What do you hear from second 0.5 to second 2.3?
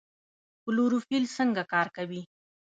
کلوروفیل څنګه کار کوي؟